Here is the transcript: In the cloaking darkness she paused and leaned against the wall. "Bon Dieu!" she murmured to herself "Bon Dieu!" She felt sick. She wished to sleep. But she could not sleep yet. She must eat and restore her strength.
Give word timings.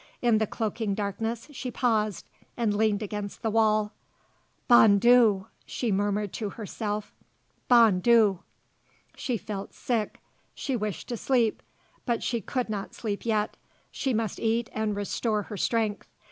In 0.19 0.39
the 0.39 0.47
cloaking 0.47 0.95
darkness 0.95 1.47
she 1.51 1.69
paused 1.69 2.27
and 2.57 2.73
leaned 2.75 3.03
against 3.03 3.43
the 3.43 3.51
wall. 3.51 3.93
"Bon 4.67 4.97
Dieu!" 4.97 5.45
she 5.67 5.91
murmured 5.91 6.33
to 6.33 6.49
herself 6.49 7.13
"Bon 7.67 7.99
Dieu!" 7.99 8.39
She 9.15 9.37
felt 9.37 9.75
sick. 9.75 10.19
She 10.55 10.75
wished 10.75 11.07
to 11.09 11.17
sleep. 11.17 11.61
But 12.07 12.23
she 12.23 12.41
could 12.41 12.67
not 12.67 12.95
sleep 12.95 13.27
yet. 13.27 13.55
She 13.91 14.11
must 14.11 14.39
eat 14.39 14.71
and 14.73 14.95
restore 14.95 15.43
her 15.43 15.57
strength. 15.57 16.07